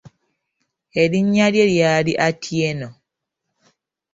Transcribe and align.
Erinnya 1.01 1.47
lye 1.53 1.63
ly'ali 1.71 2.13
Atieno. 2.27 2.89